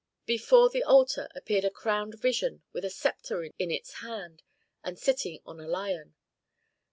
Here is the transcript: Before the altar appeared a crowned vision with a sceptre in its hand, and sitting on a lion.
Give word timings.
Before 0.25 0.67
the 0.71 0.81
altar 0.81 1.29
appeared 1.35 1.63
a 1.63 1.69
crowned 1.69 2.19
vision 2.19 2.63
with 2.73 2.83
a 2.83 2.89
sceptre 2.89 3.43
in 3.59 3.69
its 3.69 3.93
hand, 4.01 4.41
and 4.83 4.97
sitting 4.97 5.39
on 5.45 5.59
a 5.59 5.67
lion. 5.67 6.15